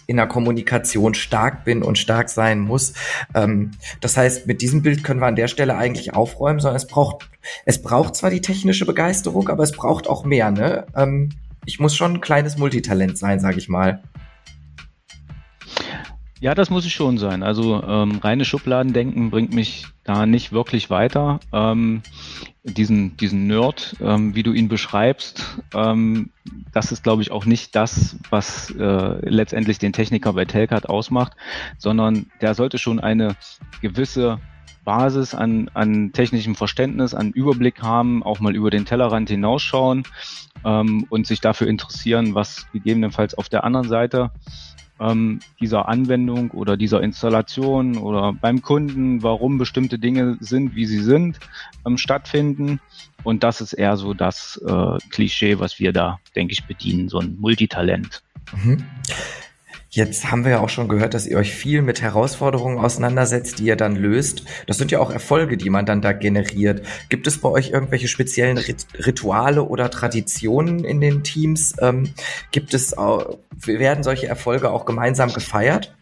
in 0.06 0.16
der 0.16 0.26
Kommunikation 0.26 1.14
stark 1.14 1.64
bin 1.64 1.84
und 1.84 1.96
stark 1.96 2.30
sein 2.30 2.58
muss. 2.58 2.94
Ähm, 3.32 3.70
das 4.00 4.16
heißt, 4.16 4.48
mit 4.48 4.60
diesem 4.60 4.82
Bild 4.82 5.04
können 5.04 5.20
wir 5.20 5.26
an 5.26 5.36
der 5.36 5.46
Stelle 5.46 5.76
eigentlich 5.76 6.14
aufräumen, 6.14 6.58
sondern 6.58 6.76
es 6.76 6.88
braucht, 6.88 7.30
es 7.64 7.80
braucht 7.80 8.16
zwar 8.16 8.30
die 8.30 8.40
technische 8.40 8.86
Begeisterung, 8.86 9.48
aber 9.48 9.62
es 9.62 9.70
braucht 9.70 10.08
auch 10.08 10.24
mehr. 10.24 10.50
Ne? 10.50 10.84
Ähm, 10.96 11.30
ich 11.64 11.78
muss 11.78 11.94
schon 11.94 12.14
ein 12.14 12.20
kleines 12.20 12.58
Multitalent 12.58 13.18
sein, 13.18 13.38
sage 13.38 13.58
ich 13.58 13.68
mal. 13.68 14.02
Ja, 16.40 16.54
das 16.54 16.70
muss 16.70 16.86
ich 16.86 16.94
schon 16.94 17.18
sein. 17.18 17.42
Also 17.42 17.82
ähm, 17.82 18.18
reine 18.22 18.46
Schubladendenken 18.46 19.30
bringt 19.30 19.52
mich 19.52 19.88
da 20.04 20.24
nicht 20.24 20.52
wirklich 20.52 20.88
weiter. 20.88 21.38
Ähm, 21.52 22.02
diesen, 22.64 23.14
diesen 23.18 23.46
Nerd, 23.46 23.96
ähm, 24.00 24.34
wie 24.34 24.42
du 24.42 24.52
ihn 24.52 24.68
beschreibst, 24.68 25.60
ähm, 25.74 26.30
das 26.72 26.92
ist, 26.92 27.02
glaube 27.02 27.20
ich, 27.20 27.30
auch 27.30 27.44
nicht 27.44 27.76
das, 27.76 28.16
was 28.30 28.70
äh, 28.70 29.28
letztendlich 29.28 29.78
den 29.78 29.92
Techniker 29.92 30.32
bei 30.32 30.46
Telcat 30.46 30.88
ausmacht, 30.88 31.34
sondern 31.76 32.30
der 32.40 32.54
sollte 32.54 32.78
schon 32.78 33.00
eine 33.00 33.36
gewisse 33.82 34.38
Basis 34.86 35.34
an, 35.34 35.70
an 35.74 36.12
technischem 36.12 36.54
Verständnis, 36.54 37.12
an 37.12 37.32
Überblick 37.32 37.82
haben, 37.82 38.22
auch 38.22 38.40
mal 38.40 38.56
über 38.56 38.70
den 38.70 38.86
Tellerrand 38.86 39.28
hinausschauen 39.28 40.04
ähm, 40.64 41.06
und 41.10 41.26
sich 41.26 41.42
dafür 41.42 41.66
interessieren, 41.66 42.34
was 42.34 42.66
gegebenenfalls 42.72 43.34
auf 43.36 43.50
der 43.50 43.64
anderen 43.64 43.88
Seite 43.88 44.30
ähm, 45.00 45.40
dieser 45.60 45.88
Anwendung 45.88 46.50
oder 46.50 46.76
dieser 46.76 47.02
Installation 47.02 47.96
oder 47.96 48.32
beim 48.32 48.62
Kunden, 48.62 49.22
warum 49.22 49.58
bestimmte 49.58 49.98
Dinge 49.98 50.36
sind, 50.40 50.74
wie 50.74 50.86
sie 50.86 51.02
sind, 51.02 51.40
ähm, 51.86 51.98
stattfinden. 51.98 52.80
Und 53.24 53.42
das 53.42 53.60
ist 53.60 53.72
eher 53.72 53.96
so 53.96 54.14
das 54.14 54.60
äh, 54.66 54.98
Klischee, 55.10 55.58
was 55.58 55.78
wir 55.78 55.92
da, 55.92 56.20
denke 56.36 56.52
ich, 56.52 56.64
bedienen, 56.64 57.08
so 57.08 57.18
ein 57.18 57.36
Multitalent. 57.38 58.22
Mhm. 58.52 58.84
Jetzt 59.92 60.30
haben 60.30 60.44
wir 60.44 60.52
ja 60.52 60.60
auch 60.60 60.68
schon 60.68 60.86
gehört, 60.86 61.14
dass 61.14 61.26
ihr 61.26 61.36
euch 61.36 61.52
viel 61.52 61.82
mit 61.82 62.00
Herausforderungen 62.00 62.78
auseinandersetzt, 62.78 63.58
die 63.58 63.64
ihr 63.64 63.74
dann 63.74 63.96
löst. 63.96 64.44
Das 64.68 64.78
sind 64.78 64.92
ja 64.92 65.00
auch 65.00 65.10
Erfolge, 65.10 65.56
die 65.56 65.68
man 65.68 65.84
dann 65.84 66.00
da 66.00 66.12
generiert. 66.12 66.86
Gibt 67.08 67.26
es 67.26 67.38
bei 67.38 67.48
euch 67.48 67.70
irgendwelche 67.70 68.06
speziellen 68.06 68.56
Rituale 68.56 69.64
oder 69.64 69.90
Traditionen 69.90 70.84
in 70.84 71.00
den 71.00 71.24
Teams? 71.24 71.74
Ähm, 71.80 72.10
gibt 72.52 72.72
es, 72.72 72.96
auch, 72.96 73.38
werden 73.66 74.04
solche 74.04 74.28
Erfolge 74.28 74.70
auch 74.70 74.84
gemeinsam 74.84 75.32
gefeiert? 75.32 75.92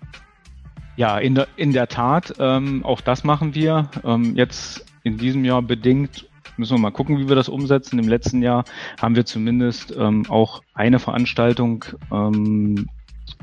Ja, 0.96 1.16
in 1.16 1.34
der, 1.34 1.48
in 1.56 1.72
der 1.72 1.88
Tat. 1.88 2.34
Ähm, 2.38 2.84
auch 2.84 3.00
das 3.00 3.24
machen 3.24 3.54
wir. 3.54 3.90
Ähm, 4.04 4.36
jetzt 4.36 4.84
in 5.02 5.16
diesem 5.16 5.46
Jahr 5.46 5.62
bedingt 5.62 6.28
müssen 6.58 6.74
wir 6.74 6.80
mal 6.80 6.90
gucken, 6.90 7.18
wie 7.18 7.28
wir 7.28 7.36
das 7.36 7.48
umsetzen. 7.48 7.98
Im 7.98 8.08
letzten 8.08 8.42
Jahr 8.42 8.64
haben 9.00 9.16
wir 9.16 9.24
zumindest 9.24 9.94
ähm, 9.96 10.26
auch 10.28 10.60
eine 10.74 10.98
Veranstaltung 10.98 11.86
ähm, 12.12 12.88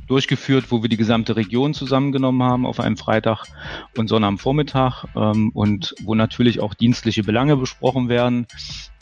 durchgeführt, 0.08 0.72
wo 0.72 0.82
wir 0.82 0.90
die 0.90 0.98
gesamte 0.98 1.36
Region 1.36 1.74
zusammengenommen 1.74 2.44
haben 2.44 2.66
auf 2.66 2.80
einem 2.80 2.98
Freitag 2.98 3.46
und 3.98 4.08
Sonnabendvormittag 4.08 5.06
ähm, 5.16 5.52
und 5.54 5.96
wo 6.04 6.16
natürlich 6.16 6.60
auch 6.60 6.74
dienstliche 6.74 7.24
Belange 7.24 7.58
besprochen 7.58 8.10
werden, 8.10 8.48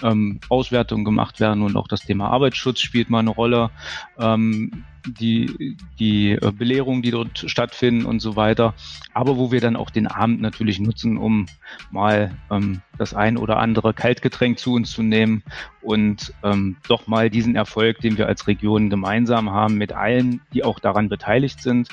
ähm, 0.02 0.40
Auswertungen 0.50 1.06
gemacht 1.06 1.40
werden 1.40 1.64
und 1.64 1.76
auch 1.76 1.88
das 1.88 2.02
Thema 2.02 2.30
Arbeitsschutz 2.30 2.80
spielt 2.80 3.10
mal 3.10 3.20
eine 3.20 3.32
Rolle. 3.32 3.72
Ähm, 4.18 4.86
die, 5.06 5.78
die 6.00 6.32
äh, 6.32 6.52
Belehrungen, 6.52 7.02
die 7.02 7.12
dort 7.12 7.44
stattfinden 7.48 8.06
und 8.06 8.20
so 8.20 8.36
weiter. 8.36 8.74
Aber 9.14 9.38
wo 9.38 9.52
wir 9.52 9.62
dann 9.62 9.76
auch 9.76 9.90
den 9.90 10.08
Abend 10.08 10.42
natürlich 10.42 10.80
nutzen, 10.80 11.18
um 11.18 11.46
mal 11.92 12.32
ähm, 12.50 12.82
das 12.98 13.14
ein 13.14 13.38
oder 13.38 13.58
andere 13.58 13.94
Kaltgetränk 13.94 14.60
zu 14.60 14.74
uns 14.74 14.92
zu 14.92 15.04
nehmen 15.04 15.44
und 15.82 16.34
ähm, 16.44 16.78
doch 16.88 17.08
mal 17.08 17.30
diesen 17.30 17.56
Erfolg, 17.56 18.00
den 18.00 18.18
wir 18.18 18.28
als 18.28 18.48
Region 18.48 18.90
gemeinsam 18.90 19.52
haben, 19.52 19.76
mit 19.76 19.94
allen, 19.94 20.42
die 20.54 20.64
auch 20.64 20.80
daran 20.80 21.10
beteiligt 21.10 21.62
sind, 21.62 21.90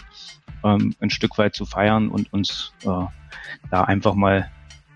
ähm, 0.65 0.95
ein 1.01 1.11
Stück 1.11 1.39
weit 1.39 1.55
zu 1.55 1.67
feiern 1.67 2.09
und 2.09 2.33
uns 2.33 2.73
äh, 2.85 3.07
da 3.71 3.85
einfach 3.85 4.15
mal, 4.15 4.51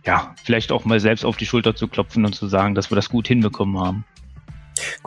ja, 0.05 0.35
vielleicht 0.43 0.73
auch 0.73 0.85
mal 0.85 1.01
selbst 1.01 1.25
auf 1.25 1.37
die 1.37 1.47
Schulter 1.47 1.75
zu 1.75 1.89
klopfen 1.89 2.25
und 2.25 2.35
zu 2.35 2.47
sagen, 2.47 2.75
dass 2.75 2.91
wir 2.91 2.97
das 2.97 3.09
gut 3.09 3.27
hinbekommen 3.27 3.79
haben. 3.79 4.05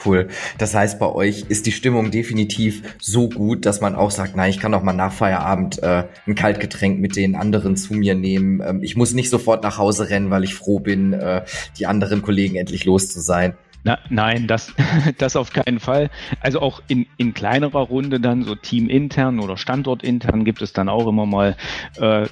Cool. 0.05 0.27
Das 0.59 0.75
heißt, 0.75 0.99
bei 0.99 1.07
euch 1.07 1.45
ist 1.49 1.65
die 1.65 1.71
Stimmung 1.71 2.11
definitiv 2.11 2.95
so 2.99 3.29
gut, 3.29 3.65
dass 3.65 3.81
man 3.81 3.95
auch 3.95 4.11
sagt, 4.11 4.35
nein, 4.35 4.51
ich 4.51 4.59
kann 4.59 4.73
auch 4.73 4.83
mal 4.83 4.93
nach 4.93 5.11
Feierabend 5.11 5.81
äh, 5.81 6.03
ein 6.27 6.35
Kaltgetränk 6.35 6.99
mit 6.99 7.15
den 7.15 7.35
anderen 7.35 7.75
zu 7.75 7.95
mir 7.95 8.13
nehmen. 8.13 8.61
Ähm, 8.61 8.83
ich 8.83 8.95
muss 8.95 9.13
nicht 9.13 9.29
sofort 9.29 9.63
nach 9.63 9.79
Hause 9.79 10.09
rennen, 10.09 10.29
weil 10.29 10.43
ich 10.43 10.53
froh 10.53 10.79
bin, 10.79 11.13
äh, 11.13 11.43
die 11.79 11.87
anderen 11.87 12.21
Kollegen 12.21 12.55
endlich 12.57 12.85
los 12.85 13.09
zu 13.09 13.21
sein. 13.21 13.55
Na, 13.83 13.97
nein, 14.09 14.47
das, 14.47 14.73
das 15.17 15.35
auf 15.35 15.51
keinen 15.51 15.79
Fall. 15.79 16.11
Also 16.41 16.61
auch 16.61 16.83
in, 16.87 17.07
in 17.17 17.33
kleinerer 17.33 17.81
Runde 17.81 18.19
dann, 18.19 18.43
so 18.43 18.53
teamintern 18.53 19.39
oder 19.39 19.57
standortintern 19.57 20.45
gibt 20.45 20.61
es 20.61 20.73
dann 20.73 20.89
auch 20.89 21.07
immer 21.07 21.25
mal 21.25 21.55
äh, 21.95 22.27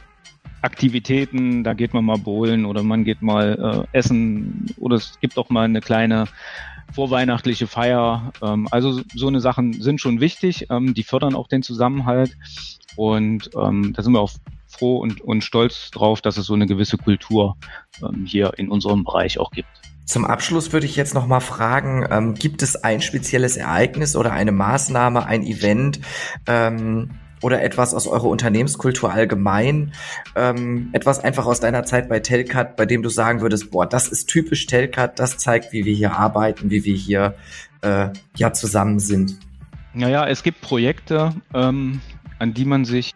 Aktivitäten, 0.62 1.64
da 1.64 1.74
geht 1.74 1.94
man 1.94 2.06
mal 2.06 2.18
bowlen 2.18 2.66
oder 2.66 2.82
man 2.84 3.04
geht 3.06 3.22
mal 3.22 3.88
äh, 3.94 3.98
essen 3.98 4.66
oder 4.78 4.96
es 4.96 5.20
gibt 5.20 5.38
auch 5.38 5.50
mal 5.50 5.66
eine 5.66 5.80
kleine 5.80 6.26
vorweihnachtliche 6.94 7.68
Feier. 7.68 8.32
Ähm, 8.42 8.68
also 8.72 9.02
so 9.14 9.28
eine 9.28 9.40
Sachen 9.40 9.82
sind 9.82 10.02
schon 10.02 10.20
wichtig, 10.20 10.68
ähm, 10.70 10.94
die 10.94 11.04
fördern 11.04 11.36
auch 11.36 11.48
den 11.48 11.64
Zusammenhalt 11.64 12.38
und 12.96 13.50
ähm, 13.56 13.94
da 13.94 14.02
sind 14.02 14.14
wir 14.14 14.22
auch 14.22 14.32
froh 14.68 14.98
und, 14.98 15.22
und 15.22 15.44
stolz 15.44 15.92
drauf, 15.92 16.22
dass 16.22 16.38
es 16.38 16.46
so 16.46 16.54
eine 16.54 16.66
gewisse 16.66 16.98
Kultur 16.98 17.58
ähm, 18.02 18.26
hier 18.26 18.54
in 18.58 18.70
unserem 18.70 19.04
Bereich 19.04 19.40
auch 19.40 19.52
gibt. 19.52 19.70
Zum 20.06 20.24
Abschluss 20.24 20.72
würde 20.72 20.86
ich 20.86 20.96
jetzt 20.96 21.16
noch 21.16 21.26
mal 21.26 21.40
fragen, 21.40 22.06
ähm, 22.12 22.36
gibt 22.36 22.62
es 22.62 22.76
ein 22.76 23.02
spezielles 23.02 23.58
Ereignis 23.58 24.16
oder 24.16 24.32
eine 24.34 24.52
Maßnahme, 24.52 25.26
ein 25.26 25.44
Event, 25.44 26.00
ähm, 26.46 27.10
oder 27.42 27.62
etwas 27.62 27.94
aus 27.94 28.08
eurer 28.08 28.26
Unternehmenskultur 28.26 29.12
allgemein, 29.12 29.94
ähm, 30.36 30.90
etwas 30.94 31.20
einfach 31.20 31.46
aus 31.46 31.60
deiner 31.60 31.84
Zeit 31.84 32.10
bei 32.10 32.20
Telcat, 32.20 32.76
bei 32.76 32.86
dem 32.86 33.04
du 33.04 33.10
sagen 33.10 33.42
würdest, 33.42 33.72
boah, 33.72 33.86
das 33.86 34.08
ist 34.08 34.28
typisch 34.28 34.66
Telcat, 34.66 35.20
das 35.20 35.38
zeigt, 35.38 35.74
wie 35.74 35.86
wir 35.86 35.94
hier 35.94 36.14
arbeiten, 36.18 36.70
wie 36.70 36.86
wir 36.86 36.96
hier 36.96 37.36
äh, 37.82 38.10
ja 38.36 38.54
zusammen 38.54 39.00
sind. 39.00 39.38
Naja, 39.94 40.28
es 40.28 40.44
gibt 40.44 40.62
Projekte, 40.62 41.34
ähm, 41.54 42.02
an 42.40 42.54
die 42.54 42.66
man 42.66 42.86
sich 42.86 43.14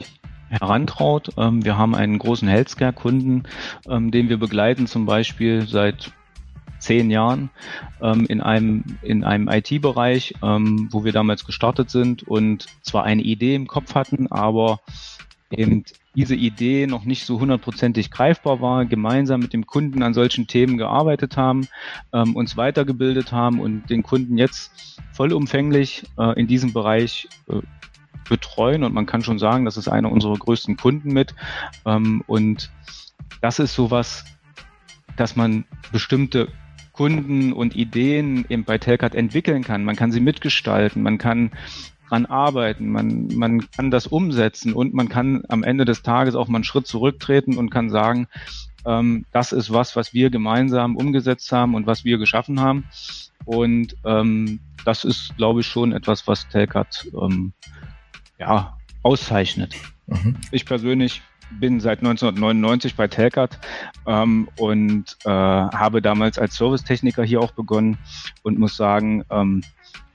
herantraut. 0.50 1.30
Ähm, 1.38 1.64
wir 1.64 1.78
haben 1.78 1.96
einen 1.96 2.18
großen 2.18 2.48
Healthcare-Kunden, 2.48 3.44
ähm, 3.88 4.12
den 4.12 4.30
wir 4.30 4.38
begleiten, 4.38 4.88
zum 4.88 5.06
Beispiel 5.06 5.68
seit 5.68 6.12
zehn 6.80 7.12
Jahren 7.12 7.50
ähm, 8.02 8.26
in 8.26 8.42
einem, 8.42 8.84
in 9.02 9.24
einem 9.24 9.48
IT-Bereich, 9.48 10.36
ähm, 10.42 10.88
wo 10.92 11.04
wir 11.04 11.12
damals 11.12 11.46
gestartet 11.46 11.90
sind 11.90 12.24
und 12.24 12.68
zwar 12.82 13.04
eine 13.04 13.22
Idee 13.22 13.56
im 13.56 13.68
Kopf 13.68 13.96
hatten, 13.96 14.28
aber 14.32 14.80
eben 15.52 15.84
diese 16.16 16.36
Idee 16.36 16.88
noch 16.88 17.06
nicht 17.06 17.26
so 17.26 17.40
hundertprozentig 17.40 18.12
greifbar 18.12 18.62
war, 18.62 18.86
gemeinsam 18.86 19.40
mit 19.40 19.54
dem 19.54 19.66
Kunden 19.66 20.04
an 20.04 20.14
solchen 20.14 20.48
Themen 20.48 20.78
gearbeitet 20.78 21.38
haben, 21.38 21.68
ähm, 22.14 22.36
uns 22.36 22.58
weitergebildet 22.58 23.32
haben 23.32 23.60
und 23.60 23.90
den 23.90 24.04
Kunden 24.04 24.38
jetzt 24.38 25.00
vollumfänglich 25.14 26.04
äh, 26.18 26.40
in 26.40 26.48
diesem 26.48 26.74
Bereich 26.74 27.30
äh, 27.48 27.62
betreuen. 28.28 28.84
Und 28.84 28.94
man 28.94 29.06
kann 29.06 29.24
schon 29.24 29.40
sagen, 29.40 29.66
das 29.66 29.78
ist 29.78 29.88
einer 29.88 30.12
unserer 30.12 30.36
größten 30.36 30.78
Kunden 30.78 31.14
mit. 31.14 31.36
Ähm, 31.86 32.24
und 32.28 32.72
das 33.42 33.60
ist 33.60 33.74
sowas, 33.74 34.26
dass 35.16 35.36
man 35.36 35.66
bestimmte 35.92 36.48
Kunden 37.00 37.54
und 37.54 37.78
Ideen 37.78 38.44
eben 38.50 38.66
bei 38.66 38.78
Telcat 38.78 39.16
entwickeln 39.16 39.64
kann. 39.64 39.86
Man 39.86 39.96
kann 39.96 40.12
sie 40.12 40.20
mitgestalten, 40.20 41.02
man 41.02 41.18
kann 41.18 41.52
dran 42.10 42.26
arbeiten, 42.26 42.92
man, 42.92 43.30
man 43.36 43.72
kann 43.72 43.90
das 43.90 44.06
umsetzen 44.06 44.74
und 44.74 44.94
man 44.94 45.08
kann 45.08 45.44
am 45.48 45.64
Ende 45.64 45.86
des 45.86 46.02
Tages 46.02 46.36
auch 46.36 46.50
mal 46.50 46.58
einen 46.58 46.66
Schritt 46.66 46.88
zurücktreten 46.88 47.58
und 47.58 47.70
kann 47.70 47.90
sagen, 47.90 48.28
ähm, 48.86 49.24
das 49.32 49.54
ist 49.54 49.72
was, 49.72 49.96
was 49.96 50.14
wir 50.14 50.30
gemeinsam 50.30 50.98
umgesetzt 50.98 51.50
haben 51.54 51.74
und 51.74 51.88
was 51.88 52.04
wir 52.04 52.18
geschaffen 52.18 52.60
haben. 52.60 52.84
Und 53.46 53.96
ähm, 54.04 54.60
das 54.84 55.06
ist, 55.06 55.38
glaube 55.38 55.62
ich, 55.62 55.68
schon 55.68 55.94
etwas, 55.94 56.28
was 56.28 56.50
Telcat 56.50 57.08
ähm, 57.14 57.54
ja, 58.38 58.78
auszeichnet. 59.04 59.74
Mhm. 60.08 60.36
Ich 60.52 60.66
persönlich 60.66 61.22
bin 61.52 61.80
seit 61.80 62.00
1999 62.00 62.96
bei 62.96 63.08
Telcat 63.08 63.60
ähm, 64.06 64.48
und 64.58 65.18
äh, 65.26 65.30
habe 65.30 66.02
damals 66.02 66.38
als 66.38 66.56
Servicetechniker 66.56 67.24
hier 67.24 67.42
auch 67.42 67.52
begonnen 67.52 67.98
und 68.44 68.60
muss 68.60 68.76
sagen, 68.76 69.24
ähm, 69.30 69.64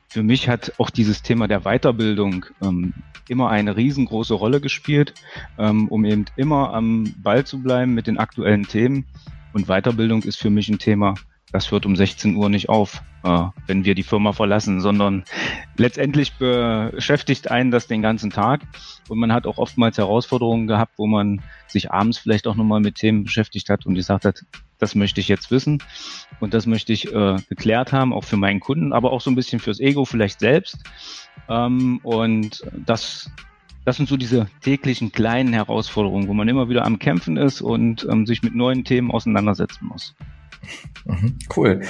für 0.08 0.22
mich 0.22 0.48
hat 0.48 0.72
auch 0.78 0.90
dieses 0.90 1.22
Thema 1.22 1.48
der 1.48 1.62
Weiterbildung 1.62 2.46
ähm, 2.62 2.94
immer 3.28 3.50
eine 3.50 3.76
riesengroße 3.76 4.34
Rolle 4.34 4.60
gespielt, 4.60 5.14
ähm, 5.58 5.88
um 5.88 6.04
eben 6.04 6.26
immer 6.36 6.72
am 6.72 7.14
Ball 7.22 7.44
zu 7.44 7.60
bleiben 7.60 7.94
mit 7.94 8.06
den 8.06 8.18
aktuellen 8.18 8.64
Themen. 8.64 9.06
Und 9.52 9.66
Weiterbildung 9.66 10.22
ist 10.22 10.36
für 10.36 10.50
mich 10.50 10.68
ein 10.68 10.78
Thema, 10.78 11.14
das 11.54 11.70
hört 11.70 11.86
um 11.86 11.94
16 11.94 12.34
Uhr 12.34 12.48
nicht 12.48 12.68
auf, 12.68 13.00
äh, 13.22 13.44
wenn 13.68 13.84
wir 13.84 13.94
die 13.94 14.02
Firma 14.02 14.32
verlassen, 14.32 14.80
sondern 14.80 15.22
letztendlich 15.76 16.34
beschäftigt 16.34 17.48
einen 17.48 17.70
das 17.70 17.86
den 17.86 18.02
ganzen 18.02 18.30
Tag. 18.30 18.62
Und 19.08 19.20
man 19.20 19.32
hat 19.32 19.46
auch 19.46 19.56
oftmals 19.58 19.96
Herausforderungen 19.96 20.66
gehabt, 20.66 20.94
wo 20.96 21.06
man 21.06 21.42
sich 21.68 21.92
abends 21.92 22.18
vielleicht 22.18 22.48
auch 22.48 22.56
nochmal 22.56 22.80
mit 22.80 22.96
Themen 22.96 23.22
beschäftigt 23.22 23.70
hat 23.70 23.86
und 23.86 23.94
gesagt 23.94 24.24
hat, 24.24 24.44
das 24.80 24.96
möchte 24.96 25.20
ich 25.20 25.28
jetzt 25.28 25.52
wissen 25.52 25.80
und 26.40 26.54
das 26.54 26.66
möchte 26.66 26.92
ich 26.92 27.14
äh, 27.14 27.36
geklärt 27.48 27.92
haben, 27.92 28.12
auch 28.12 28.24
für 28.24 28.36
meinen 28.36 28.58
Kunden, 28.58 28.92
aber 28.92 29.12
auch 29.12 29.20
so 29.20 29.30
ein 29.30 29.36
bisschen 29.36 29.60
fürs 29.60 29.78
Ego 29.78 30.04
vielleicht 30.04 30.40
selbst. 30.40 30.78
Ähm, 31.48 32.00
und 32.02 32.64
das 32.84 33.30
das 33.84 33.96
sind 33.98 34.08
so 34.08 34.16
diese 34.16 34.46
täglichen 34.62 35.12
kleinen 35.12 35.52
Herausforderungen, 35.52 36.26
wo 36.26 36.34
man 36.34 36.48
immer 36.48 36.68
wieder 36.68 36.84
am 36.84 36.98
Kämpfen 36.98 37.36
ist 37.36 37.60
und 37.60 38.04
ähm, 38.10 38.26
sich 38.26 38.42
mit 38.42 38.54
neuen 38.54 38.82
Themen 38.82 39.10
auseinandersetzen 39.10 39.86
muss. 39.86 40.16
Mhm, 41.04 41.38
cool. 41.56 41.82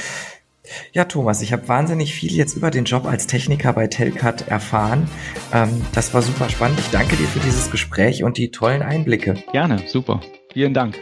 Ja, 0.92 1.04
Thomas, 1.04 1.42
ich 1.42 1.52
habe 1.52 1.68
wahnsinnig 1.68 2.14
viel 2.14 2.32
jetzt 2.32 2.56
über 2.56 2.70
den 2.70 2.84
Job 2.84 3.04
als 3.04 3.26
Techniker 3.26 3.72
bei 3.72 3.86
Telcat 3.86 4.48
erfahren. 4.48 5.08
Ähm, 5.52 5.82
das 5.92 6.14
war 6.14 6.22
super 6.22 6.48
spannend. 6.48 6.78
Ich 6.80 6.90
danke 6.90 7.16
dir 7.16 7.26
für 7.26 7.40
dieses 7.40 7.70
Gespräch 7.70 8.24
und 8.24 8.38
die 8.38 8.50
tollen 8.50 8.82
Einblicke. 8.82 9.34
Gerne, 9.52 9.82
super. 9.86 10.20
Vielen 10.52 10.72
Dank. 10.72 10.98